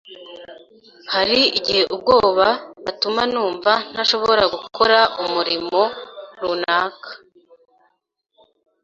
“Hari 1.13 1.39
igihe 1.57 1.83
ubwoba 1.95 2.47
butuma 2.83 3.23
numva 3.33 3.73
ntashobora 3.91 4.43
gukora 4.55 4.97
imirimo 5.23 5.81
runaka 6.39 7.09